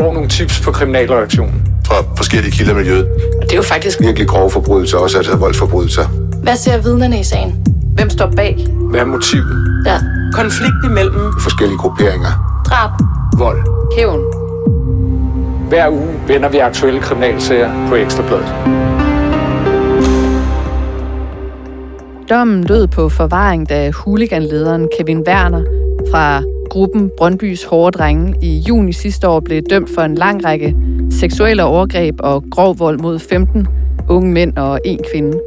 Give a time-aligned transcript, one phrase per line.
[0.00, 1.62] får nogle tips på kriminalreaktionen.
[1.86, 3.06] Fra forskellige kilder i miljøet.
[3.40, 6.06] Og det er jo faktisk Virkelig grove forbrydelser, også altså voldsforbrydelser.
[6.42, 7.66] Hvad ser vidnerne i sagen?
[7.94, 8.66] Hvem står bag?
[8.90, 9.82] Hvad er motivet?
[9.86, 9.98] Ja.
[10.32, 12.62] Konflikt imellem Forskellige grupperinger.
[12.66, 12.90] Drab.
[13.38, 13.58] Vold.
[13.96, 14.20] Hævn.
[15.68, 18.54] Hver uge vender vi aktuelle kriminalsager på Ekstrabladet.
[22.30, 25.64] Dommen lød på forvaring, da huliganlederen Kevin Werner
[26.12, 30.76] fra gruppen Brøndbys Hårde Drenge i juni sidste år blev dømt for en lang række
[31.10, 33.66] seksuelle overgreb og grov vold mod 15
[34.08, 35.40] unge mænd og en kvinde.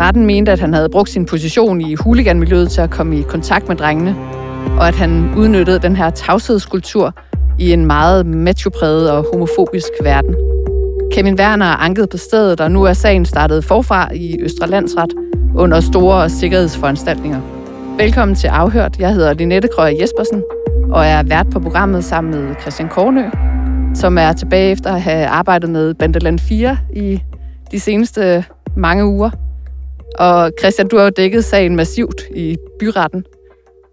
[0.00, 3.68] Retten mente, at han havde brugt sin position i huliganmiljøet til at komme i kontakt
[3.68, 4.16] med drengene,
[4.78, 7.14] og at han udnyttede den her tavshedskultur
[7.58, 10.34] i en meget machopræget og homofobisk verden.
[11.12, 15.12] Kevin Werner ankede på stedet, og nu er sagen startet forfra i Østre Landsret
[15.56, 17.53] under store sikkerhedsforanstaltninger.
[17.98, 18.98] Velkommen til Afhørt.
[18.98, 20.42] Jeg hedder Linette Krøger Jespersen
[20.90, 23.22] og er vært på programmet sammen med Christian Kornø,
[23.94, 27.22] som er tilbage efter at have arbejdet med Bandeland 4 i
[27.70, 28.44] de seneste
[28.76, 29.30] mange uger.
[30.18, 33.24] Og Christian, du har jo dækket sagen massivt i byretten,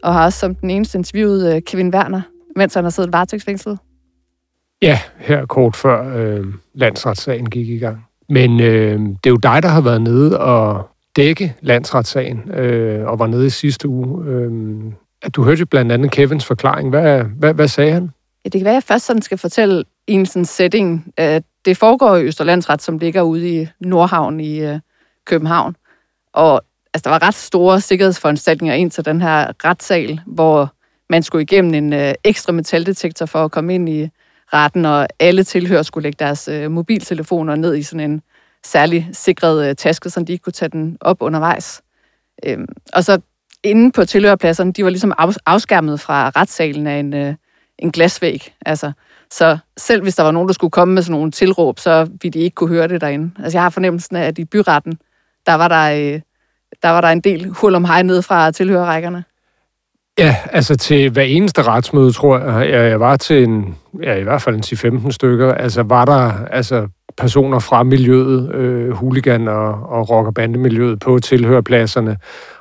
[0.03, 2.21] og har også som den eneste interviewet øh, Kevin Werner,
[2.55, 3.77] mens han har siddet varetægtsfængslet.
[4.81, 8.05] Ja, her kort før øh, landsretssagen gik i gang.
[8.29, 13.19] Men øh, det er jo dig, der har været nede og dække landsretssagen, øh, og
[13.19, 14.25] var nede i sidste uge.
[14.25, 14.51] Øh,
[15.21, 16.89] at du hørte jo blandt andet Kevins forklaring.
[16.89, 18.09] Hvad, hvad, hvad sagde han?
[18.45, 21.13] Ja, det kan være, at jeg først sådan skal fortælle i en sådan setting.
[21.17, 24.79] at det foregår i Østerlandsret, som ligger ude i Nordhavn i øh,
[25.25, 25.75] København.
[26.33, 26.61] Og
[26.93, 30.73] altså, der var ret store sikkerhedsforanstaltninger ind til den her retssal, hvor
[31.09, 34.09] man skulle igennem en øh, ekstra metaldetektor for at komme ind i
[34.53, 38.21] retten, og alle tilhører skulle lægge deres øh, mobiltelefoner ned i sådan en
[38.65, 41.81] særlig sikret øh, taske, så de ikke kunne tage den op undervejs.
[42.45, 43.21] Øhm, og så
[43.63, 47.33] inde på tilhørerpladserne, de var ligesom af, afskærmet fra retssalen af en, øh,
[47.79, 48.53] en glasvæg.
[48.65, 48.91] Altså,
[49.31, 52.33] så selv hvis der var nogen, der skulle komme med sådan nogle tilråb, så ville
[52.33, 53.31] de ikke kunne høre det derinde.
[53.43, 54.99] Altså, jeg har fornemmelsen af, at i byretten,
[55.45, 56.21] der var der, øh,
[56.83, 59.23] der, var der en del hul om hej ned fra tilhørerrækkerne.
[60.19, 64.41] Ja, altså til hver eneste retsmøde, tror jeg, jeg var til en, ja, i hvert
[64.41, 70.09] fald en 10-15 stykker, altså var der altså personer fra miljøet, øh, huligan og, og
[70.09, 72.17] rock- og bandemiljøet på tilhørpladserne,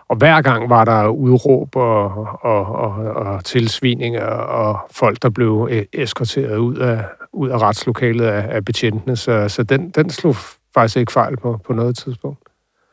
[0.08, 2.04] og hver gang var der udråb og,
[2.42, 8.24] og, og, og tilsvininger og folk, der blev e, eskorteret ud af, ud af retslokalet
[8.24, 10.36] af, af betjentene, så, så den, den slog
[10.74, 12.38] faktisk ikke fejl på, på noget tidspunkt.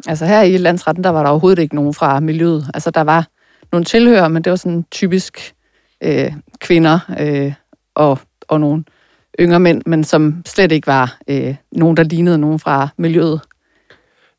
[0.07, 2.71] Altså her i landsretten, der var der overhovedet ikke nogen fra miljøet.
[2.73, 3.27] Altså der var
[3.71, 5.53] nogle tilhører, men det var sådan typisk
[6.03, 7.53] øh, kvinder øh,
[7.95, 8.83] og, og nogle
[9.39, 13.41] yngre mænd, men som slet ikke var øh, nogen, der lignede nogen fra miljøet.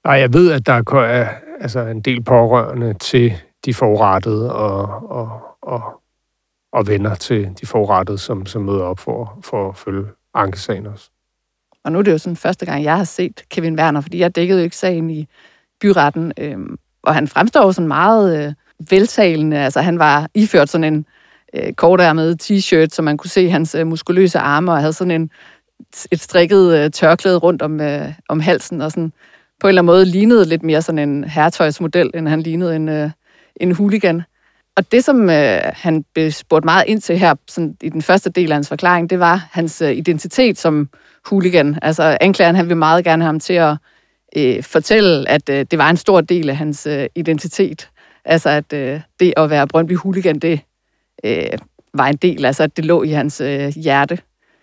[0.04, 1.28] Nej, jeg ved, at der er
[1.60, 3.32] altså en del pårørende til
[3.64, 5.82] de forurettede og, og, og,
[6.72, 11.10] og venner til de forurettede, som, som møder op for, for at følge ankesagen også.
[11.84, 14.36] Og nu er det jo sådan første gang, jeg har set Kevin Werner, fordi jeg
[14.36, 15.26] dækkede jo ikke sagen i
[15.80, 16.58] byretten, øh,
[17.02, 18.46] og han fremstår jo sådan meget...
[18.46, 18.54] Øh,
[18.90, 19.58] veltalende.
[19.58, 21.06] Altså, han var iført sådan en
[21.54, 25.30] øh, kortærmet t-shirt, så man kunne se hans øh, muskuløse arme, og havde sådan en,
[26.12, 29.12] et strikket øh, tørklæde rundt om, øh, om halsen, og sådan
[29.60, 32.88] på en eller anden måde lignede lidt mere sådan en herretøjsmodel, end han lignede en,
[32.88, 33.10] øh,
[33.56, 34.22] en hooligan.
[34.76, 38.30] Og det, som øh, han blev spurgt meget ind til her sådan, i den første
[38.30, 40.88] del af hans forklaring, det var hans øh, identitet som
[41.24, 41.78] hooligan.
[41.82, 43.76] Altså anklageren, han ville meget gerne have ham til at
[44.36, 47.90] øh, fortælle, at øh, det var en stor del af hans øh, identitet.
[48.24, 50.60] Altså, at øh, det at være Brøndby Hooligan, det
[51.24, 51.58] øh,
[51.94, 54.18] var en del, altså at det lå i hans øh, hjerte.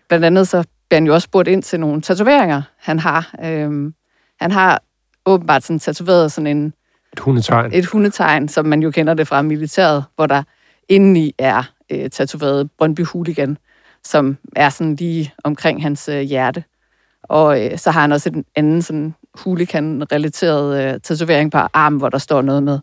[0.08, 3.36] Blandt andet så bliver han jo også spurgt ind til nogle tatoveringer, han har.
[3.44, 3.92] Øh,
[4.40, 4.82] han har
[5.26, 6.74] åbenbart sådan tatoveret sådan en...
[7.14, 7.74] Et hundetegn.
[7.74, 10.44] Et hundetegn, som man jo kender det fra militæret, hvor der
[10.90, 13.58] indeni er øh, tatoveret Brøndby Hooligan,
[14.04, 16.64] som er sådan lige omkring hans øh, hjerte.
[17.24, 22.10] Og øh, så har han også en anden sådan hooligan-relateret øh, tatovering på armen, hvor
[22.10, 22.80] der står noget med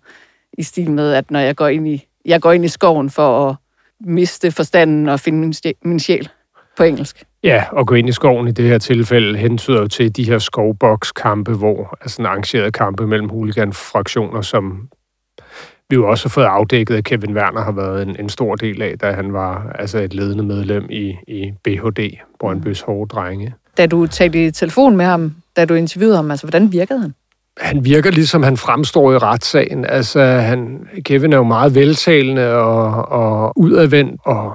[0.58, 3.48] i stil med, at når jeg går ind i, jeg går ind i skoven for
[3.48, 3.56] at
[4.00, 5.54] miste forstanden og finde
[5.84, 6.28] min, sjæl
[6.76, 7.24] på engelsk.
[7.42, 10.38] Ja, og gå ind i skoven i det her tilfælde hentyder jo til de her
[10.38, 14.88] skovbokskampe, hvor altså en arrangeret kampe mellem huligan-fraktioner, som
[15.90, 18.82] vi jo også har fået afdækket, at Kevin Werner har været en, en stor del
[18.82, 22.80] af, da han var altså et ledende medlem i, i BHD, Brøndbys.
[22.80, 23.54] Hårde Drenge.
[23.76, 27.14] Da du talte i telefon med ham, da du interviewede ham, altså hvordan virkede han?
[27.58, 29.84] Han virker ligesom han fremstår i retssagen.
[29.84, 34.52] Altså, han, Kevin er jo meget veltalende og, og udadvendt og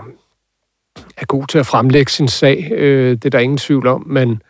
[1.18, 2.72] er god til at fremlægge sin sag.
[2.72, 4.42] Øh, det er der ingen tvivl om, men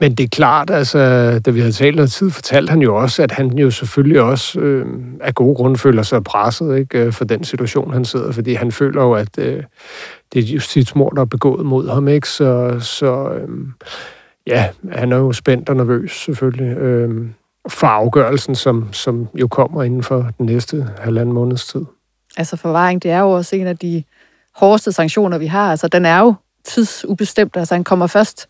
[0.00, 0.98] Men det er klart, altså,
[1.38, 4.60] da vi havde talt noget tid, fortalte han jo også, at han jo selvfølgelig også
[4.60, 4.86] øh,
[5.20, 8.72] af gode grunde føler sig presset ikke, øh, for den situation, han sidder, fordi han
[8.72, 9.62] føler jo, at øh,
[10.32, 12.28] det er justitsmord, der er begået mod ham, ikke?
[12.28, 13.48] Så, så øh,
[14.46, 17.26] ja, han er jo spændt og nervøs selvfølgelig øh,
[17.68, 21.84] for afgørelsen, som, som jo kommer inden for den næste halvanden måneds tid.
[22.36, 24.02] Altså forvaring, det er jo også en af de
[24.56, 25.70] hårdeste sanktioner, vi har.
[25.70, 26.34] Altså den er jo
[26.64, 27.56] tidsubestemt.
[27.56, 28.46] Altså han kommer først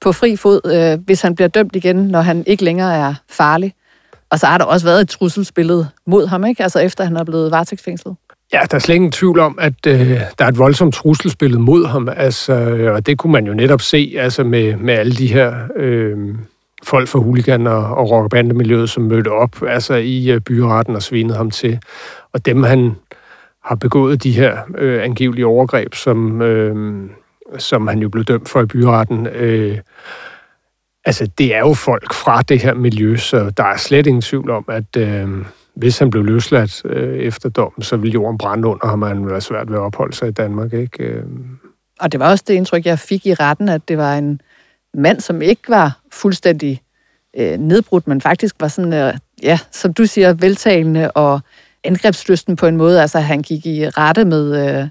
[0.00, 3.74] på fri fod, øh, hvis han bliver dømt igen, når han ikke længere er farlig.
[4.30, 6.62] Og så har der også været et trusselsbillede mod ham, ikke?
[6.62, 8.16] Altså efter han er blevet varetægtsfængslet.
[8.52, 11.86] Ja, der er slet ingen tvivl om, at øh, der er et voldsomt trusselsbillede mod
[11.86, 12.52] ham, altså,
[12.94, 16.34] og det kunne man jo netop se altså med, med alle de her øh,
[16.84, 21.36] folk fra huligan og, og rockbandemiljøet, som mødte op altså i øh, byretten og svinede
[21.36, 21.78] ham til.
[22.32, 22.96] Og dem, han
[23.64, 27.02] har begået de her øh, angivelige overgreb, som, øh,
[27.58, 29.78] som han jo blev dømt for i byretten, øh,
[31.04, 34.50] altså det er jo folk fra det her miljø, så der er slet ingen tvivl
[34.50, 34.96] om, at...
[34.96, 35.28] Øh,
[35.74, 39.18] hvis han blev løsladt øh, efter dommen, så ville jorden brænde under ham, og han
[39.18, 40.72] ville være svært ved at opholde sig i Danmark.
[40.72, 41.04] Ikke?
[41.04, 41.24] Øh.
[42.00, 44.40] Og det var også det indtryk, jeg fik i retten, at det var en
[44.94, 46.82] mand, som ikke var fuldstændig
[47.36, 51.40] øh, nedbrudt, men faktisk var sådan, øh, ja, som du siger, veltalende og
[51.84, 53.00] angrebslysten på en måde.
[53.02, 54.88] Altså, han gik i rette med øh,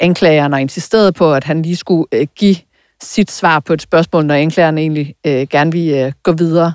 [0.00, 2.56] anklageren og insisterede på, at han lige skulle øh, give
[3.02, 6.72] sit svar på et spørgsmål, når anklageren egentlig øh, gerne ville øh, gå videre.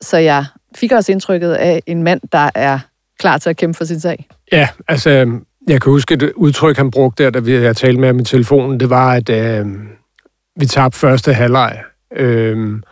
[0.00, 0.44] Så jeg
[0.74, 2.78] fik også indtrykket af en mand, der er
[3.18, 4.26] klar til at kæmpe for sin sag.
[4.52, 8.00] Ja, altså, øhm, jeg kan huske et udtryk, han brugte der, da vi jeg talte
[8.00, 9.66] med ham i telefonen, det var, at øh,
[10.56, 11.82] vi tabte første halvleg,
[12.16, 12.82] øh,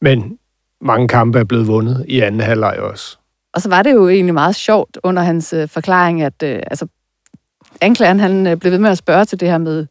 [0.00, 0.38] men
[0.80, 3.18] mange kampe er blevet vundet i anden halvleg også.
[3.54, 6.86] Og så var det jo egentlig meget sjovt under hans øh, forklaring, at øh, altså,
[7.80, 9.86] anklageren han øh, blev ved med at spørge til det her med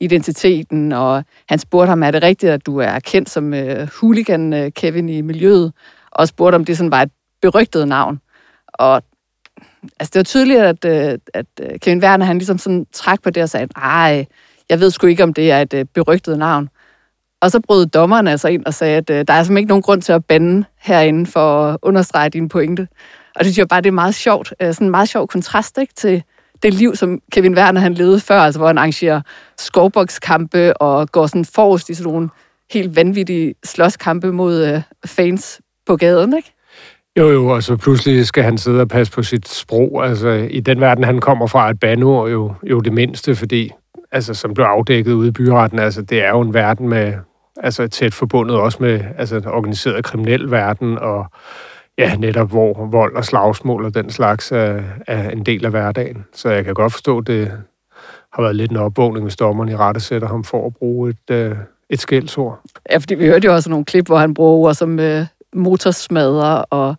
[0.00, 4.52] identiteten, og han spurgte ham, er det rigtigt, at du er kendt som øh, hooligan
[4.52, 5.72] øh, Kevin i miljøet?
[6.16, 7.10] og spurgte, om det sådan var et
[7.42, 8.20] berygtet navn.
[8.68, 9.02] Og
[10.00, 13.30] altså, det var tydeligt, at, øh, at øh, Kevin Werner, han ligesom sådan trak på
[13.30, 14.26] det og sagde, nej,
[14.68, 16.68] jeg ved sgu ikke, om det er et øh, berygtet navn.
[17.46, 19.82] Og så brød dommeren altså ind og sagde, at øh, der er simpelthen ikke nogen
[19.82, 22.88] grund til at bande herinde for at understrege din pointe.
[23.34, 24.54] Og det synes jeg bare, det er meget sjovt.
[24.62, 26.22] Øh, sådan en meget sjov kontrast ikke, til
[26.62, 29.20] det liv, som Kevin Werner han levede før, altså hvor han arrangerer
[29.58, 32.28] skovbokskampe og går sådan forrest i sådan nogle
[32.72, 36.52] helt vanvittige slåskampe mod øh, fans på gaden, ikke?
[37.18, 40.06] Jo, jo, og så pludselig skal han sidde og passe på sit sprog.
[40.06, 43.70] Altså, i den verden, han kommer fra, et banord jo, jo det mindste, fordi,
[44.12, 47.12] altså, som blev afdækket ude i byretten, altså, det er jo en verden med,
[47.62, 51.26] altså, tæt forbundet også med, altså, organiseret kriminel verden, og
[51.98, 56.24] ja, netop hvor vold og slagsmål og den slags er, er en del af hverdagen.
[56.32, 57.52] Så jeg kan godt forstå, at det
[58.32, 61.34] har været lidt en opvågning, hvis dommeren i rette sætter ham for at bruge et,
[61.34, 61.56] øh,
[61.90, 62.60] et skældsord.
[62.90, 66.64] Ja, fordi vi hørte jo også nogle klip, hvor han bruger ord som øh, motorsmadder,
[66.70, 66.96] og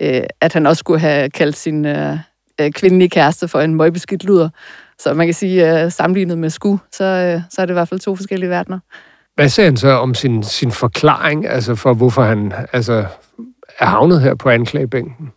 [0.00, 2.16] øh, at han også skulle have kaldt sin øh,
[2.60, 4.48] øh kvindelige kæreste for en møgbeskidt luder.
[4.98, 7.88] Så man kan sige, øh, sammenlignet med sku, så, øh, så er det i hvert
[7.88, 8.78] fald to forskellige verdener.
[9.34, 13.06] Hvad sagde han så om sin, sin forklaring, altså for hvorfor han altså,
[13.78, 15.32] er havnet her på anklagebænken?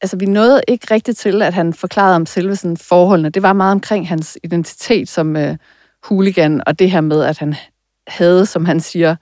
[0.00, 3.30] Altså, vi nåede ikke rigtigt til, at han forklarede om selve sådan, forholdene.
[3.30, 5.56] Det var meget omkring hans identitet som øh,
[6.04, 7.54] hooligan, og det her med, at han
[8.06, 9.16] havde, som han siger,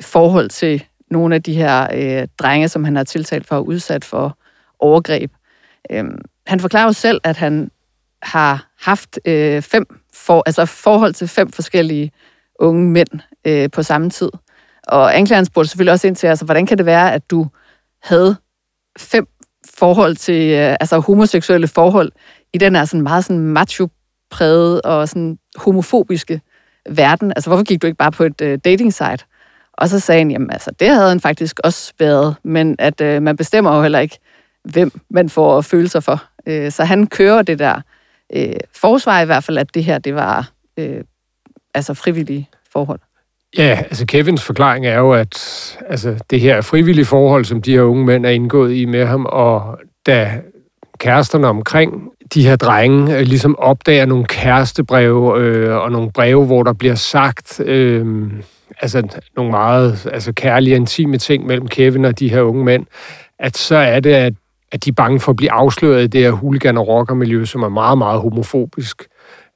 [0.00, 4.04] forhold til nogle af de her øh, drenge, som han har tiltalt for at udsat
[4.04, 4.38] for
[4.78, 5.32] overgreb.
[5.90, 7.70] Øhm, han forklarer jo selv, at han
[8.22, 12.12] har haft øh, fem for, altså forhold til fem forskellige
[12.58, 13.08] unge mænd
[13.44, 14.30] øh, på samme tid.
[14.88, 17.46] Og anklageren spurgte selvfølgelig også ind til, altså, hvordan kan det være, at du
[18.02, 18.36] havde
[18.98, 19.26] fem
[19.74, 22.12] forhold til, øh, altså homoseksuelle forhold,
[22.52, 26.40] i den her sådan meget sådan macho-præget og sådan homofobiske
[26.90, 27.32] verden.
[27.36, 29.24] Altså, hvorfor gik du ikke bare på et øh, dating site?
[29.72, 33.22] Og så sagde han, jamen altså, det havde han faktisk også været, men at øh,
[33.22, 34.18] man bestemmer jo heller ikke,
[34.64, 36.24] hvem man får følelser for.
[36.46, 37.80] Øh, så han kører det der
[38.36, 41.04] øh, forsvar i hvert fald, at det her, det var øh,
[41.74, 43.00] altså frivillige forhold.
[43.58, 47.72] Ja, altså Kevins forklaring er jo, at altså, det her er frivillige forhold, som de
[47.72, 50.40] her unge mænd er indgået i med ham, og da
[50.98, 56.62] kæresterne omkring de her drenge øh, ligesom opdager nogle kærestebreve øh, og nogle breve, hvor
[56.62, 57.60] der bliver sagt...
[57.60, 58.32] Øh,
[58.80, 62.86] altså nogle meget altså kærlige, intime ting mellem Kevin og de her unge mænd,
[63.38, 64.34] at så er det, at,
[64.72, 67.62] at de er bange for at blive afsløret i det her huligan- og rockermiljø, som
[67.62, 69.02] er meget, meget homofobisk.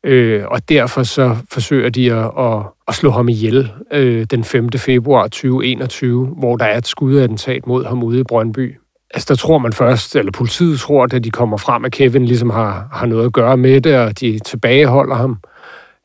[0.08, 4.68] Øh, og derfor så forsøger de at, at, at slå ham ihjel øh, den 5.
[4.72, 8.76] februar 2021, hvor der er et skudattentat mod ham ude i Brøndby.
[9.14, 12.50] Altså, der tror man først, eller politiet tror, at de kommer frem, at Kevin ligesom
[12.50, 15.38] har, har noget at gøre med det, og de tilbageholder ham.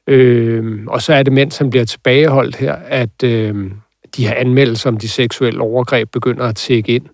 [0.07, 3.72] Øh, og så er det, mens han bliver tilbageholdt her, at øh,
[4.17, 7.05] de her anmeldelser om de seksuelle overgreb begynder at tække ind.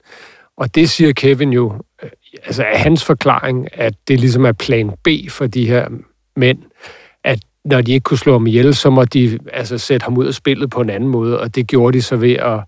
[0.57, 2.09] Og det siger Kevin jo, øh,
[2.45, 5.87] altså er hans forklaring, at det ligesom er plan B for de her
[6.39, 6.57] mænd,
[7.23, 10.25] at når de ikke kunne slå ham ihjel, så må de altså sætte ham ud
[10.25, 12.59] af spillet på en anden måde, og det gjorde de så ved at,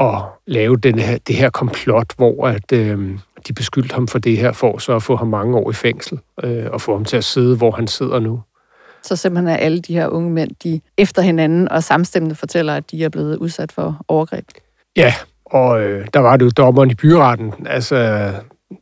[0.00, 3.18] at lave den her, det her komplot, hvor at, øh,
[3.48, 6.18] de beskyldte ham for det her, for så at få ham mange år i fængsel,
[6.44, 8.42] øh, og få ham til at sidde, hvor han sidder nu.
[9.02, 12.90] Så simpelthen er alle de her unge mænd, de efter hinanden og samstemmende fortæller, at
[12.90, 14.44] de er blevet udsat for overgreb.
[14.96, 18.30] Ja, og øh, der var det jo dommeren i byretten, altså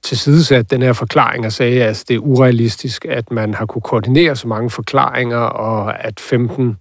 [0.03, 3.83] tilsidesat den her forklaring og sagde, at altså, det er urealistisk, at man har kunne
[3.83, 6.77] koordinere så mange forklaringer, og at 15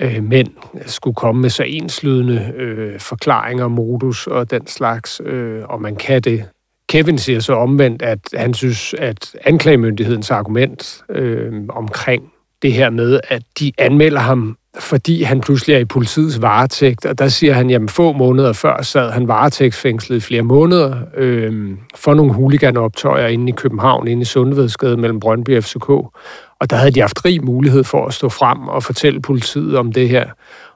[0.00, 0.48] øh, mænd
[0.86, 6.22] skulle komme med så enslydende øh, forklaringer, modus og den slags, øh, og man kan
[6.22, 6.48] det.
[6.88, 13.20] Kevin siger så omvendt, at han synes, at anklagemyndighedens argument øh, omkring det her med,
[13.28, 17.70] at de anmelder ham, fordi han pludselig er i politiets varetægt, og der siger han,
[17.70, 23.48] jamen få måneder før sad han varetægtsfængslet i flere måneder øh, for nogle huliganoptøjer inde
[23.48, 27.44] i København, inde i Sundvedsgade mellem Brøndby og FCK, og der havde de haft rig
[27.44, 30.26] mulighed for at stå frem og fortælle politiet om det her.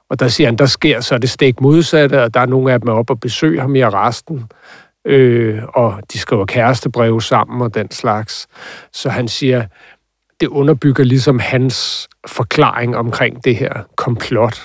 [0.09, 2.79] Og der siger han, der sker så det stik modsatte, og der er nogle af
[2.79, 4.43] dem op og besøge ham i arresten
[5.07, 8.47] øh, og de skriver kærestebreve sammen og den slags.
[8.93, 9.65] Så han siger,
[10.39, 14.61] det underbygger ligesom hans forklaring omkring det her komplot.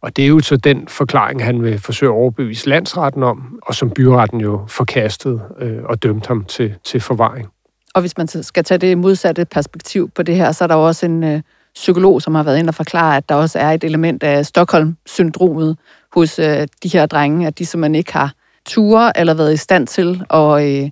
[0.00, 3.74] Og det er jo så den forklaring, han vil forsøge at overbevise landsretten om, og
[3.74, 7.48] som byretten jo forkastede øh, og dømte ham til, til forvaring.
[7.94, 10.86] Og hvis man skal tage det modsatte perspektiv på det her, så er der jo
[10.86, 11.40] også en øh,
[11.74, 15.76] psykolog, som har været ind og forklare, at der også er et element af Stockholm-syndromet
[16.14, 18.32] hos øh, de her drenge, at de simpelthen ikke har
[18.66, 20.90] ture eller været i stand til at øh,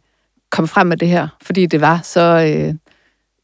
[0.50, 2.74] komme frem med det her, fordi det var så øh,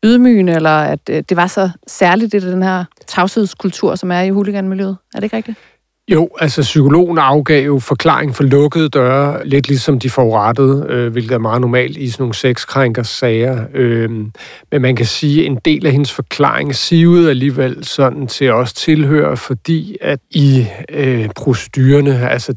[0.05, 4.31] ydmygende, eller at øh, det var så særligt, det den her tavshedskultur, som er i
[4.31, 4.97] huliganmiljøet.
[5.15, 5.59] Er det ikke rigtigt?
[6.11, 11.35] Jo, altså psykologen afgav jo forklaring for lukkede døre, lidt ligesom de forurettede, øh, hvilket
[11.35, 13.65] er meget normalt i sådan nogle sexkrænkers sager.
[13.75, 14.11] Øh,
[14.73, 18.73] men man kan sige, at en del af hendes forklaring sivede alligevel sådan til os
[18.73, 22.55] tilhører, fordi at i øh, procedurerne, altså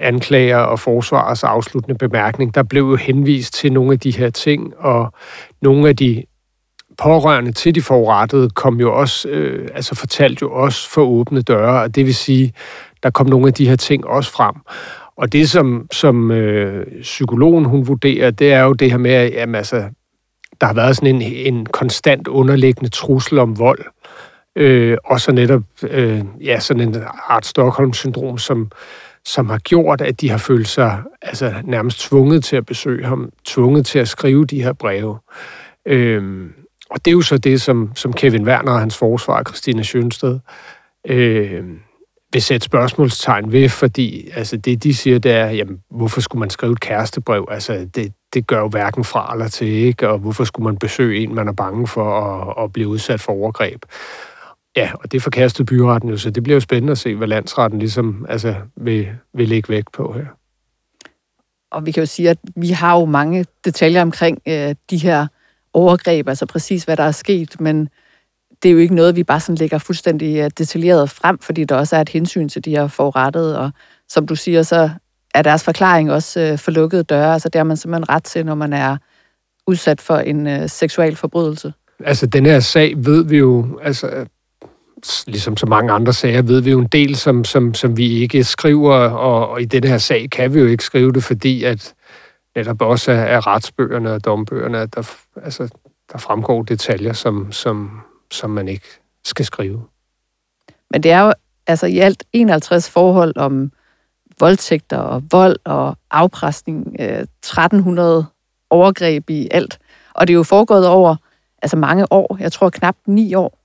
[0.00, 4.72] anklager og forsvarers afsluttende bemærkning, der blev jo henvist til nogle af de her ting,
[4.78, 5.12] og
[5.62, 6.22] nogle af de
[6.98, 11.82] pårørende til de forurettede kom jo også, øh, altså fortalte jo også for åbne døre,
[11.82, 12.52] og det vil sige,
[13.02, 14.54] der kom nogle af de her ting også frem.
[15.16, 19.32] Og det, som, som øh, psykologen hun vurderer, det er jo det her med, at
[19.32, 19.84] jamen, altså,
[20.60, 23.84] der har været sådan en, en konstant underliggende trussel om vold.
[24.56, 26.96] Øh, og så netop øh, ja, sådan en
[27.28, 28.70] art Stockholm-syndrom, som,
[29.24, 33.30] som har gjort, at de har følt sig altså, nærmest tvunget til at besøge ham,
[33.44, 35.18] tvunget til at skrive de her breve.
[35.86, 36.50] Øh,
[36.94, 40.38] og det er jo så det, som, som Kevin Werner og hans forsvar, Christina Sjønsted,
[41.06, 41.64] øh,
[42.32, 46.50] vil sætte spørgsmålstegn ved, fordi altså, det, de siger, det er, jamen, hvorfor skulle man
[46.50, 47.48] skrive et kærestebrev?
[47.50, 50.08] Altså, det, det gør jo hverken fra eller til, ikke?
[50.08, 53.32] Og hvorfor skulle man besøge en, man er bange for at, at blive udsat for
[53.32, 53.82] overgreb?
[54.76, 57.78] Ja, og det forkastede byretten jo, så det bliver jo spændende at se, hvad landsretten
[57.78, 60.26] ligesom altså, vil, vil lægge vægt på her.
[61.70, 65.26] Og vi kan jo sige, at vi har jo mange detaljer omkring øh, de her
[65.74, 67.88] overgreb, altså præcis hvad der er sket, men
[68.62, 71.76] det er jo ikke noget, vi bare sådan lægger fuldstændig øh, detaljeret frem, fordi der
[71.76, 73.70] også er et hensyn til de her forurettede, og
[74.08, 74.90] som du siger, så
[75.34, 78.46] er deres forklaring også øh, for lukkede døre, altså det har man simpelthen ret til,
[78.46, 78.96] når man er
[79.66, 81.72] udsat for en øh, seksuel forbrydelse.
[82.04, 84.26] Altså den her sag ved vi jo, altså
[85.26, 88.44] ligesom så mange andre sager, ved vi jo en del, som, som, som vi ikke
[88.44, 91.94] skriver, og, og i denne her sag kan vi jo ikke skrive det, fordi at
[92.56, 95.10] netop også af, retsbøgerne og dombøgerne, at der,
[95.42, 95.68] altså,
[96.12, 98.86] der fremgår detaljer, som, som, som man ikke
[99.24, 99.86] skal skrive.
[100.90, 101.32] Men det er jo
[101.66, 103.72] altså i alt 51 forhold om
[104.40, 108.26] voldtægter og vold og afpresning, øh, 1300
[108.70, 109.78] overgreb i alt.
[110.14, 111.16] Og det er jo foregået over
[111.62, 113.58] altså mange år, jeg tror knap ni år.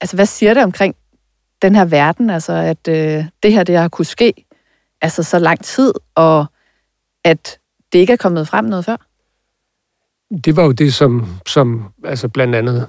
[0.00, 0.96] Altså hvad siger det omkring
[1.62, 4.46] den her verden, altså at øh, det her det har kunne ske
[5.00, 6.46] altså så lang tid, og
[7.24, 7.59] at
[7.92, 8.96] det ikke er kommet frem noget før?
[10.44, 12.86] Det var jo det, som, som altså blandt andet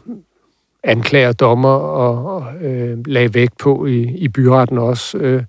[0.84, 5.18] anklager dommer og, og øh, lagde vægt på i, i byretten også.
[5.18, 5.44] Øh,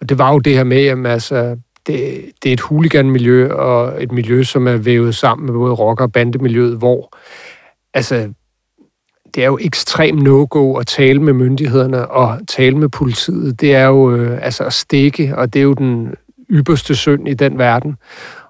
[0.00, 4.02] og det var jo det her med, at altså, det, det er et huliganmiljø, og
[4.02, 7.16] et miljø, som er vævet sammen med både rocker- og bandemiljøet, hvor
[7.94, 8.32] altså,
[9.34, 13.60] det er jo ekstrem no-go at tale med myndighederne og tale med politiet.
[13.60, 16.14] Det er jo øh, altså at stikke, og det er jo den
[16.50, 17.96] ypperste synd i den verden.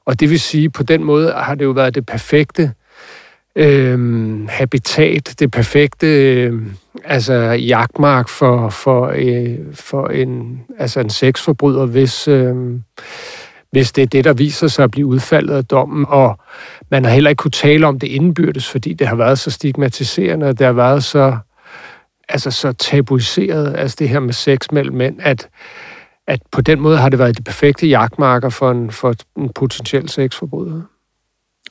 [0.04, 2.72] Og det vil sige, på den måde har det jo været det perfekte
[3.56, 6.62] øh, habitat, det perfekte øh,
[7.04, 12.54] altså jagtmark for, for, øh, for en, altså en sexforbryder, hvis, øh,
[13.72, 16.06] hvis det er det, der viser sig at blive udfaldet af dommen.
[16.08, 16.38] Og
[16.90, 20.46] man har heller ikke kunne tale om det indbyrdes, fordi det har været så stigmatiserende,
[20.46, 21.36] og det har været så,
[22.28, 25.48] altså så tabuiseret, altså det her med sex mellem mænd, at,
[26.26, 30.08] at på den måde har det været de perfekte jagtmarker for en, for en potentiel
[30.08, 30.82] sexforbryder.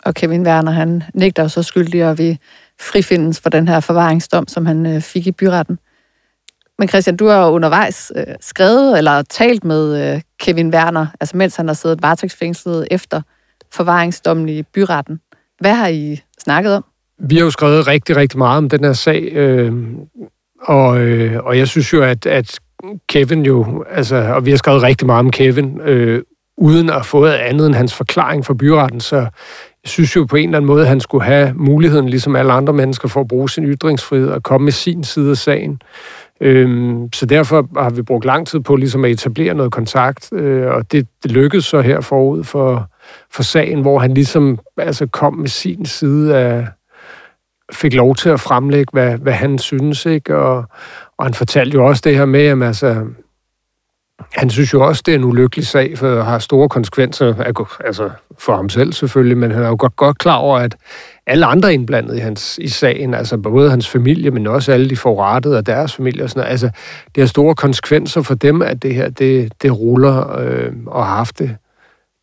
[0.06, 2.38] Og Kevin Werner, han nægter så skyldig, og vi
[2.82, 5.80] frifindes for den her forvaringsdom, som han øh, fik i byretten.
[6.80, 11.56] Men Christian, du har undervejs øh, skrevet eller talt med øh, Kevin Werner, altså mens
[11.56, 13.22] han har siddet varetægtsfængslet efter
[13.72, 15.20] forvaringsdommen i byretten.
[15.60, 16.86] Hvad har I snakket om?
[17.18, 19.74] Vi har jo skrevet rigtig, rigtig meget om den her sag, øh,
[20.62, 22.60] og, øh, og jeg synes jo, at, at
[23.10, 26.24] Kevin jo, altså, og vi har skrevet rigtig meget om Kevin, øh,
[26.58, 29.18] uden at have fået andet end hans forklaring for byretten, så
[29.84, 32.54] jeg synes jo på en eller anden måde, at han skulle have muligheden, ligesom alle
[32.54, 35.82] andre mennesker, for at bruge sin ytringsfrihed og komme med sin side af sagen.
[36.42, 40.68] Øhm, så derfor har vi brugt lang tid på ligesom at etablere noget kontakt, øh,
[40.68, 42.90] og det, det lykkedes så her forud for,
[43.32, 46.68] for sagen, hvor han ligesom altså kom med sin side af,
[47.74, 50.38] fik lov til at fremlægge, hvad, hvad han synes, ikke?
[50.38, 50.66] Og,
[51.20, 53.06] og han fortalte jo også det her med, at altså,
[54.32, 58.56] han synes jo også, det er en ulykkelig sag, for har store konsekvenser, altså for
[58.56, 60.76] ham selv selvfølgelig, men han er jo godt, godt klar over, at
[61.28, 64.98] alle andre indblandet i, hans, i sagen, altså både hans familie, men også alle de
[64.98, 66.70] forrettede og deres familie og sådan noget, altså
[67.16, 71.16] det har store konsekvenser for dem, at det her, det, det ruller øh, og har
[71.16, 71.58] haft det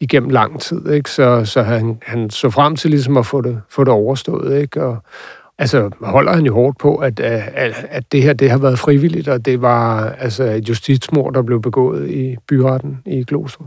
[0.01, 1.11] igennem lang tid, ikke?
[1.11, 4.83] Så, så han, han så frem til ligesom at få det, få det overstået, ikke?
[4.83, 4.99] Og,
[5.59, 9.29] altså holder han jo hårdt på, at, at, at det her det har været frivilligt,
[9.29, 13.67] og det var altså et justitsmord, der blev begået i byretten i Glostrup.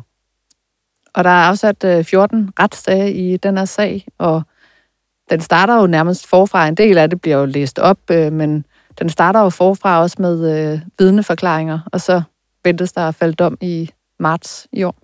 [1.13, 4.41] Og der er afsat øh, 14 retsdage i den her sag, og
[5.29, 6.67] den starter jo nærmest forfra.
[6.67, 8.65] En del af det bliver jo læst op, øh, men
[8.99, 12.21] den starter jo forfra også med øh, vidneforklaringer, og så
[12.63, 14.98] ventes der at falde dom i marts i år.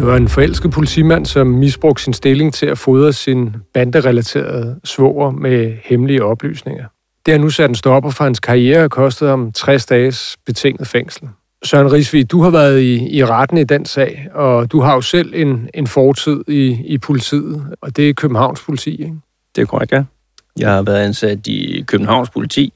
[0.00, 5.30] Det var en forelsket politimand, som misbrugte sin stilling til at fodre sin banderelaterede svoger
[5.30, 6.84] med hemmelige oplysninger.
[7.26, 10.88] Det har nu sat en stopper for hans karriere og kostet ham 60 dages betinget
[10.88, 11.28] fængsel.
[11.64, 15.00] Søren Risvig, du har været i, i retten i den sag, og du har jo
[15.00, 19.16] selv en, en fortid i, i politiet, og det er Københavns politi, ikke?
[19.56, 20.02] Det er korrekt, ja.
[20.58, 22.72] Jeg har været ansat i Københavns politi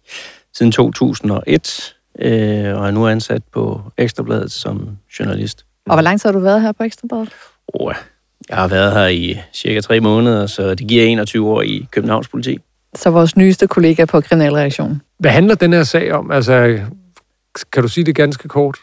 [0.57, 5.65] siden 2001, øh, og er nu ansat på Ekstrabladet som journalist.
[5.87, 7.29] Og hvor lang tid har du været her på Ekstrabladet?
[7.69, 7.95] Oh,
[8.49, 12.29] jeg har været her i cirka tre måneder, så det giver 21 år i Københavns
[12.29, 12.59] politi.
[12.95, 15.03] Så vores nyeste kollega på Kriminalreaktionen.
[15.19, 16.31] Hvad handler den her sag om?
[16.31, 16.81] Altså,
[17.73, 18.77] kan du sige det ganske kort?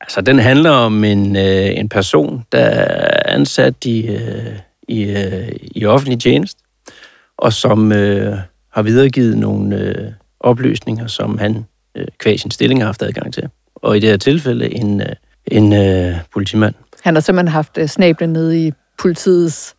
[0.00, 4.58] Altså, den handler om en, øh, en person, der er ansat i, øh,
[4.88, 6.58] i, øh, i offentlig tjenest,
[7.38, 8.38] og som øh,
[8.72, 13.48] har videregivet nogle øh, oplysninger, som han øh, kvæg sin stilling har haft adgang til.
[13.74, 15.06] Og i det her tilfælde en, øh,
[15.50, 16.74] en øh, politimand.
[17.02, 19.74] Han har simpelthen haft øh, snablen nede i politiets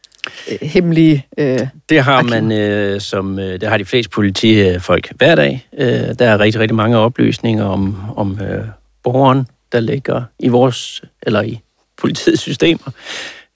[0.51, 5.35] øh, hemmelige øh, Det har man, øh, som øh, det har de fleste politifolk hver
[5.35, 5.67] dag.
[5.77, 5.87] Øh,
[6.19, 8.65] der er rigtig, rigtig mange oplysninger om, om øh,
[9.03, 11.59] borgeren, der ligger i vores, eller i
[11.97, 12.91] politiets systemer.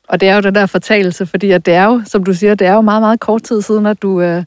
[0.10, 2.56] Og det er jo den der fortalelse, fordi at det er jo, som du siger,
[2.56, 4.44] det er jo meget, meget kort tid siden, at du, øh,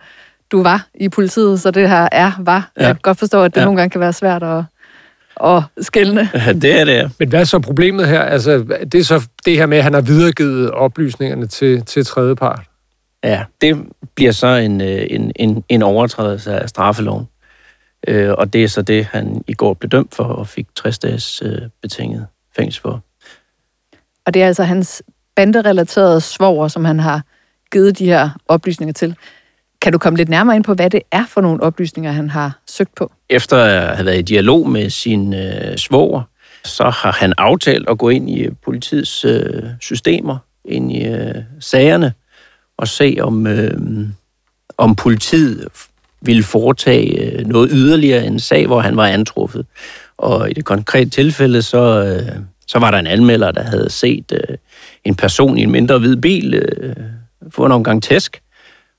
[0.52, 2.70] du var i politiet, så det her er, var.
[2.76, 2.86] Ja.
[2.86, 3.64] Jeg kan godt forstå, at det ja.
[3.64, 4.64] nogle gange kan være svært at,
[5.40, 6.28] og skældende.
[6.46, 7.08] Ja, det er det, ja.
[7.18, 8.22] Men hvad er så problemet her?
[8.22, 8.58] Altså,
[8.92, 12.64] det er så det her med, at han har videregivet oplysningerne til, til tredjepart.
[13.24, 17.28] Ja, det bliver så en, øh, en, en, en overtrædelse af straffeloven.
[18.08, 20.98] Øh, og det er så det, han i går blev dømt for og fik 60
[20.98, 23.02] dages øh, betinget fængsel for.
[24.26, 25.02] Og det er altså hans
[25.36, 27.22] banderelaterede svoger, som han har
[27.72, 29.16] givet de her oplysninger til.
[29.82, 32.58] Kan du komme lidt nærmere ind på, hvad det er for nogle oplysninger, han har
[32.66, 33.12] søgt på?
[33.30, 36.22] Efter at have været i dialog med sin øh, svoger,
[36.64, 41.34] så har han aftalt at gå ind i øh, politiets øh, systemer, ind i øh,
[41.60, 42.12] sagerne,
[42.76, 43.80] og se om, øh,
[44.78, 45.68] om politiet
[46.20, 49.66] ville foretage øh, noget yderligere en sag, hvor han var antruffet.
[50.18, 52.36] Og i det konkrete tilfælde, så, øh,
[52.66, 54.56] så var der en anmelder, der havde set øh,
[55.04, 56.96] en person i en mindre hvid bil øh,
[57.50, 58.40] få en omgang tæsk,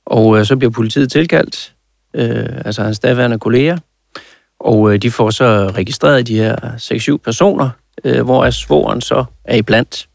[0.10, 1.74] og øh, så bliver politiet tilkaldt,
[2.14, 3.78] øh, altså hans daværende kolleger,
[4.60, 6.56] og øh, de får så registreret de her
[7.16, 7.70] 6-7 personer,
[8.04, 10.08] øh, hvor svoren så er iblandt.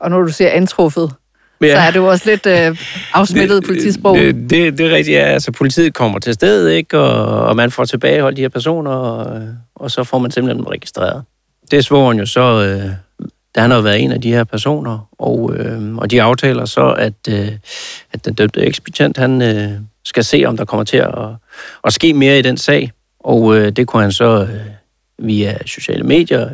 [0.00, 1.12] Og når du siger antruffet,
[1.60, 1.74] ja.
[1.74, 2.76] så er det jo også lidt øh,
[3.12, 4.16] afsmittet politisprog.
[4.16, 5.24] Det, det, det er rigtigt, ja.
[5.24, 6.98] Altså, politiet kommer til stedet, ikke?
[6.98, 9.42] Og, og man får tilbageholdt de her personer, og,
[9.74, 11.22] og så får man simpelthen dem registreret.
[11.70, 12.64] Det er svoren jo så...
[12.64, 12.90] Øh,
[13.54, 16.90] der han har været en af de her personer, og, øh, og de aftaler så,
[16.90, 17.48] at, øh,
[18.12, 19.70] at den dømte ekspedient, han øh,
[20.04, 21.14] skal se, om der kommer til at,
[21.84, 22.92] at ske mere i den sag.
[23.20, 26.48] Og øh, det kunne han så øh, via sociale medier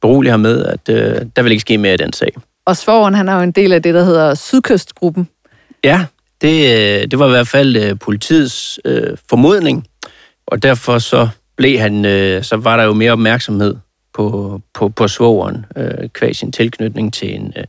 [0.00, 2.32] berolige ham med, at øh, der vil ikke ske mere i den sag.
[2.66, 5.28] Og Svoren, han er jo en del af det, der hedder Sydkystgruppen.
[5.84, 6.04] Ja,
[6.40, 9.86] det, øh, det var i hvert fald øh, politiets øh, formodning,
[10.46, 13.76] og derfor så blev han, øh, så var der jo mere opmærksomhed
[14.14, 17.64] på, på, på svogeren, øh, kvæg sin tilknytning til en, øh,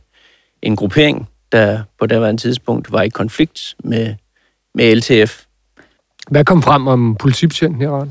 [0.62, 4.14] en gruppering, der på daværende tidspunkt var i konflikt med,
[4.74, 5.44] med LTF.
[6.30, 8.06] Hvad kom frem om politibetjenten her?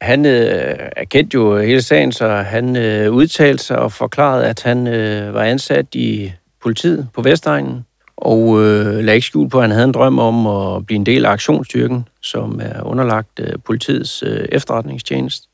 [0.00, 4.86] Han øh, erkendte jo hele sagen, så han øh, udtalte sig og forklarede, at han
[4.86, 7.84] øh, var ansat i politiet på Vestegnen,
[8.16, 11.06] og øh, lagde ikke skjul på, at han havde en drøm om at blive en
[11.06, 15.48] del af aktionsstyrken, som er underlagt øh, politiets øh, efterretningstjeneste,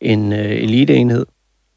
[0.00, 1.26] en øh, eliteenhed.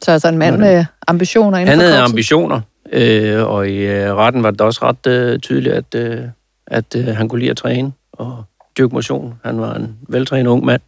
[0.01, 2.61] Så altså en mand med ambitioner inden Han havde ambitioner,
[2.93, 6.23] øh, og i øh, retten var det også ret øh, tydeligt, at, øh,
[6.67, 8.43] at øh, han kunne lide at træne og
[8.77, 9.33] dyrke motion.
[9.45, 10.81] Han var en veltrænet ung mand.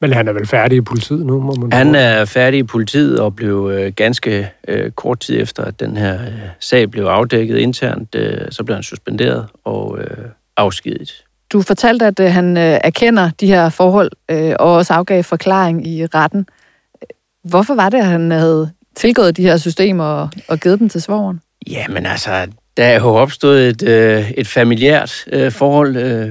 [0.00, 3.20] Men han er vel færdig i politiet nu, må man Han er færdig i politiet
[3.20, 7.58] og blev øh, ganske øh, kort tid efter, at den her øh, sag blev afdækket
[7.58, 10.24] internt, øh, så blev han suspenderet og øh,
[10.56, 11.24] afskediget.
[11.52, 15.86] Du fortalte, at øh, han øh, erkender de her forhold øh, og også afgav forklaring
[15.86, 16.46] i retten.
[17.48, 21.02] Hvorfor var det, at han havde tilgået de her systemer og, og givet dem til
[21.02, 21.40] svoren?
[21.70, 26.30] Jamen altså, der er jo opstået et, øh, et familiært øh, forhold, øh,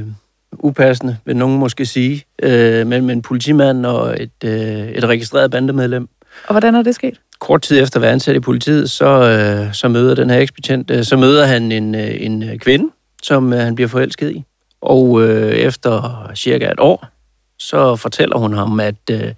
[0.60, 6.08] upassende, vil nogen måske sige, øh, mellem en politimand og et, øh, et registreret bandemedlem.
[6.48, 7.20] Og hvordan er det sket?
[7.40, 10.92] Kort tid efter at være ansat i politiet, så, øh, så møder den her ekspedient,
[10.92, 12.90] øh, så møder han en, øh, en kvinde,
[13.24, 14.44] som øh, han bliver forelsket i.
[14.82, 17.08] Og øh, efter cirka et år,
[17.60, 19.34] så fortæller hun ham, at øh,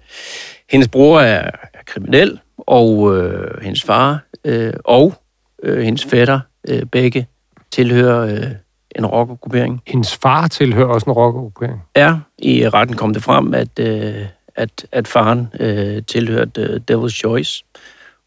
[0.70, 5.14] hendes bror er, er kriminel, og øh, hendes far øh, og
[5.62, 7.26] øh, hendes fætter øh, begge
[7.70, 8.50] tilhører øh,
[8.96, 9.82] en rockergruppering.
[9.86, 11.82] Hendes far tilhører også en rockergruppering.
[11.96, 14.26] Ja, i retten kom det frem, at, øh,
[14.56, 17.64] at, at faren øh, tilhørte øh, Devil's Choice,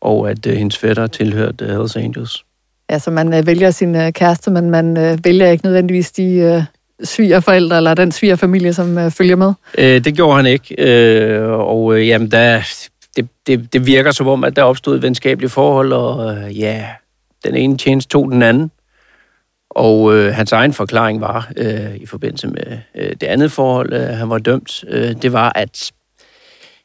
[0.02, 2.46] og at øh, hendes fætter tilhørte øh, Hells Angels.
[2.90, 6.64] Altså, man øh, vælger sin øh, kæreste, men man øh, vælger ikke nødvendigvis de øh,
[7.04, 9.54] svigerforældre eller den svigerfamilie, som øh, følger med.
[9.78, 12.62] Øh, det gjorde han ikke, øh, og øh, jamen, der,
[13.16, 16.86] det, det, det virker som om, at der opstod et venskabeligt forhold, og øh, ja,
[17.46, 18.72] den ene tjeneste tog den anden.
[19.70, 24.02] Og øh, hans egen forklaring var, øh, i forbindelse med øh, det andet forhold, øh,
[24.02, 25.92] han var dømt, øh, det var, at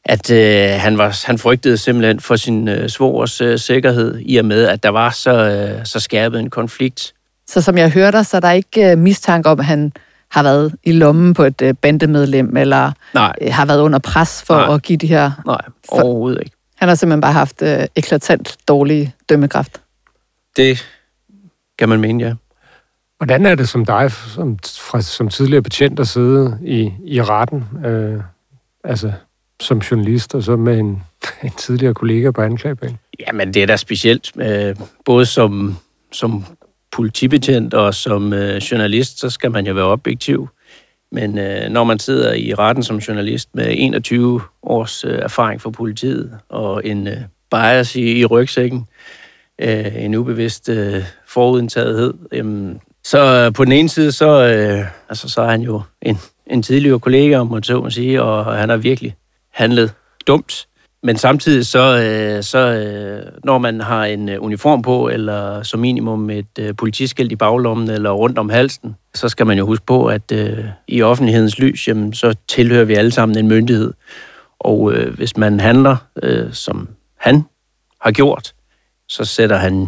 [0.09, 4.45] at øh, han, var, han frygtede simpelthen for sin øh, svogers øh, sikkerhed, i og
[4.45, 7.15] med, at der var så, øh, så skærpet en konflikt.
[7.49, 9.93] Så som jeg hørte dig, så er der ikke øh, mistanke om, at han
[10.31, 14.43] har været i lommen på et øh, bandemedlem, eller Nej, øh, har været under pres
[14.47, 14.75] for Nej.
[14.75, 15.31] at give de her...
[15.47, 16.57] nej, overhovedet ikke.
[16.77, 19.81] Han har simpelthen bare haft øh, eklatant dårlig dømmekraft.
[20.57, 20.87] Det
[21.79, 22.35] kan man mene, ja.
[23.19, 27.65] Hvordan er det som dig, som, fra, som tidligere betjent, at sidde i, i retten,
[27.85, 28.21] øh,
[28.85, 29.13] altså
[29.61, 31.03] som journalist, og så med en,
[31.45, 32.99] en tidligere kollega på anklagebænken?
[33.21, 34.33] Jamen, det er da specielt.
[34.37, 35.77] Øh, både som,
[36.13, 36.45] som
[36.97, 40.49] politibetjent og som øh, journalist, så skal man jo være objektiv.
[41.13, 45.71] Men øh, når man sidder i retten som journalist med 21 års øh, erfaring fra
[45.71, 47.17] politiet og en øh,
[47.51, 48.87] bias i, i rygsækken,
[49.59, 55.29] øh, en ubevidst øh, forudindtagethed, øh, så øh, på den ene side, så, øh, altså,
[55.29, 58.69] så er han jo en, en tidligere kollega, om man så må sige, og han
[58.69, 59.17] har virkelig
[59.53, 59.93] handlet
[60.27, 60.67] dumt.
[61.03, 65.81] Men samtidig så, øh, så øh, når man har en øh, uniform på, eller som
[65.81, 69.87] minimum et øh, politiskilt i baglommen eller rundt om halsen, så skal man jo huske
[69.87, 73.93] på, at øh, i offentlighedens lys, jamen, så tilhører vi alle sammen en myndighed.
[74.59, 76.89] Og øh, hvis man handler, øh, som
[77.21, 77.45] han
[78.01, 78.55] har gjort,
[79.09, 79.87] så sætter han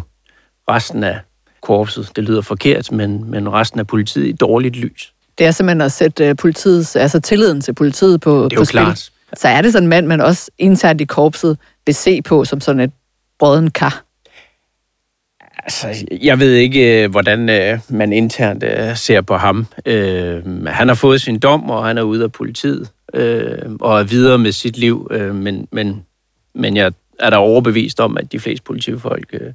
[0.69, 1.19] resten af
[1.61, 5.13] korpset, det lyder forkert, men, men resten af politiet i dårligt lys.
[5.37, 8.65] Det er simpelthen at sætte politiets, altså tilliden til politiet på, Det er på jo
[8.65, 8.71] spil.
[8.79, 9.09] klart.
[9.33, 12.61] Så er det sådan en mand, man også internt i korpset vil se på som
[12.61, 12.91] sådan et
[13.39, 14.03] brøden kar.
[15.63, 19.65] Altså, jeg ved ikke, øh, hvordan øh, man internt øh, ser på ham.
[19.85, 24.03] Øh, han har fået sin dom, og han er ude af politiet, øh, og er
[24.03, 25.07] videre med sit liv.
[25.11, 26.05] Øh, men, men,
[26.55, 29.53] men jeg er da overbevist om, at de fleste politifolk øh,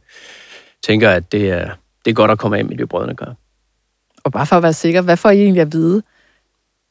[0.87, 1.71] tænker, at det er,
[2.05, 3.35] det er godt at komme af med de brødne kar.
[4.25, 6.03] Og bare for at være sikker, hvad får I egentlig at vide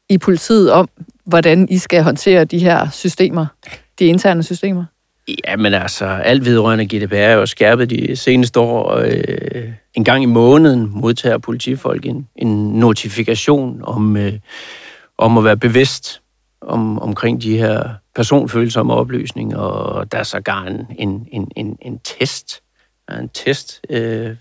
[0.10, 0.90] i politiet om,
[1.26, 3.46] hvordan I skal håndtere de her systemer,
[4.00, 4.86] de interne systemer?
[5.28, 8.84] Ja, men altså, alt vedrørende GDPR er jo skærpet de seneste år.
[8.84, 14.34] Og, øh, en gang i måneden modtager politifolk en, en notifikation om, øh,
[15.18, 16.22] om at være bevidst
[16.62, 22.00] om, omkring de her personfølsomme oplysninger, og der er sågar en, en, en, en, en
[22.00, 22.62] test.
[23.08, 23.82] Der er En test.
[23.90, 24.36] Øh,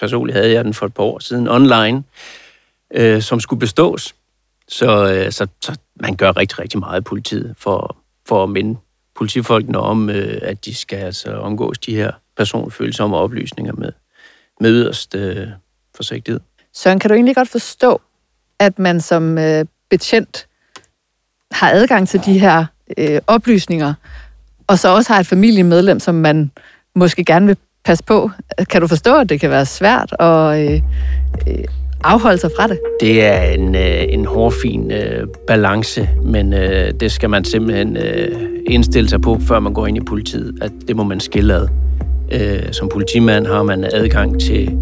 [0.00, 2.04] personligt havde jeg den for et par år siden online,
[2.94, 4.14] øh, som skulle bestås.
[4.68, 7.96] Så, øh, så, så man gør rigtig, rigtig meget i politiet for,
[8.28, 8.80] for at minde
[9.16, 13.92] politifolkene om, øh, at de skal altså omgås de her personfølsomme oplysninger med,
[14.60, 15.46] med yderst øh,
[15.96, 16.40] forsigtighed.
[16.74, 18.00] Søren, kan du egentlig godt forstå,
[18.58, 20.46] at man som øh, betjent
[21.50, 22.66] har adgang til de her
[22.98, 23.94] øh, oplysninger,
[24.66, 26.50] og så også har et familiemedlem, som man
[26.94, 28.30] måske gerne vil passe på?
[28.70, 30.82] Kan du forstå, at det kan være svært at øh,
[31.48, 31.64] øh,
[32.04, 32.78] afholde sig fra det?
[33.00, 38.28] Det er en, øh, en hårfin øh, balance, men øh, det skal man simpelthen øh,
[38.66, 41.68] indstille sig på, før man går ind i politiet, at det må man skille ad.
[42.32, 44.78] Øh, som politimand har man adgang til,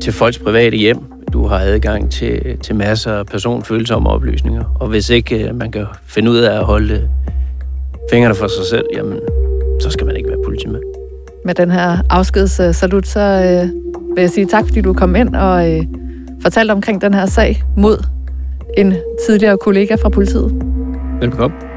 [0.00, 0.98] til folks private hjem.
[1.32, 4.76] Du har adgang til, til masser af personfølsomme oplysninger.
[4.80, 7.08] Og hvis ikke øh, man kan finde ud af at holde
[8.10, 9.18] fingrene for sig selv, jamen,
[9.80, 10.82] så skal man ikke være politimand.
[11.44, 13.68] Med den her afskedssalut, så øh,
[14.14, 15.82] vil jeg sige tak, fordi du kom ind og øh,
[16.44, 18.06] fortalte omkring den her sag mod
[18.76, 18.94] en
[19.26, 20.52] tidligere kollega fra politiet.
[21.20, 21.73] Velkommen.